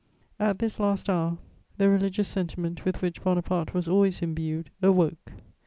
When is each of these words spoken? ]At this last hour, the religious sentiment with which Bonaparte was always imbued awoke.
]At 0.49 0.57
this 0.57 0.79
last 0.79 1.11
hour, 1.11 1.37
the 1.77 1.87
religious 1.87 2.27
sentiment 2.27 2.85
with 2.85 3.03
which 3.03 3.21
Bonaparte 3.21 3.75
was 3.75 3.87
always 3.87 4.23
imbued 4.23 4.71
awoke. 4.81 5.33